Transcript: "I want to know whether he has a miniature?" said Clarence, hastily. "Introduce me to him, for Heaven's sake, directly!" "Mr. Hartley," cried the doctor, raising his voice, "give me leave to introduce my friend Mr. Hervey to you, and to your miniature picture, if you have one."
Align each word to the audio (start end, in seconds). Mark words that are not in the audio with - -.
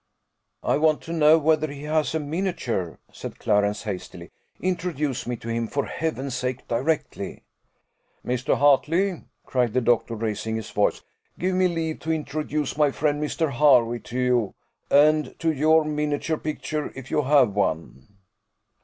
"I 0.63 0.77
want 0.77 1.01
to 1.03 1.13
know 1.13 1.37
whether 1.37 1.71
he 1.71 1.83
has 1.83 2.15
a 2.15 2.19
miniature?" 2.19 2.97
said 3.13 3.37
Clarence, 3.37 3.83
hastily. 3.83 4.31
"Introduce 4.59 5.27
me 5.27 5.35
to 5.35 5.47
him, 5.49 5.67
for 5.67 5.85
Heaven's 5.85 6.33
sake, 6.35 6.67
directly!" 6.67 7.43
"Mr. 8.25 8.57
Hartley," 8.57 9.21
cried 9.45 9.73
the 9.73 9.79
doctor, 9.81 10.15
raising 10.15 10.55
his 10.55 10.71
voice, 10.71 11.03
"give 11.37 11.53
me 11.53 11.67
leave 11.67 11.99
to 11.99 12.11
introduce 12.11 12.75
my 12.77 12.89
friend 12.89 13.21
Mr. 13.21 13.53
Hervey 13.59 13.99
to 14.05 14.17
you, 14.19 14.55
and 14.89 15.37
to 15.39 15.51
your 15.53 15.85
miniature 15.85 16.37
picture, 16.39 16.91
if 16.95 17.11
you 17.11 17.21
have 17.21 17.53
one." 17.53 18.07